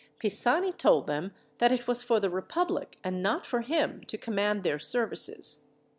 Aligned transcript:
Pisani 0.17 0.73
told 0.73 1.05
them 1.05 1.31
that 1.59 1.71
it 1.71 1.87
was 1.87 2.01
for 2.01 2.19
the 2.19 2.31
republic, 2.31 2.97
and 3.03 3.21
not 3.21 3.45
for 3.45 3.61
him, 3.61 4.01
to 4.07 4.17
command 4.17 4.63
their 4.63 4.79
services. 4.79 5.65